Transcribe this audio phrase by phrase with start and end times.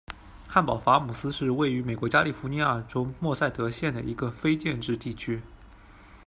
[0.47, 5.39] 汉堡法姆斯是位于美国加利福尼亚州默塞德县的一个非建制地区。